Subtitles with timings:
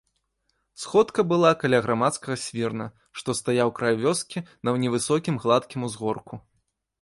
[0.83, 2.87] Сходка была каля грамадскага свірна,
[3.21, 6.43] што стаяў край вёскі на невысокім гладкім узгорку.